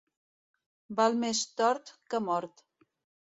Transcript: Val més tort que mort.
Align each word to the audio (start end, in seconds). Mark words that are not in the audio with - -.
Val 0.99 1.17
més 1.25 1.41
tort 1.61 1.93
que 2.15 2.23
mort. 2.31 2.65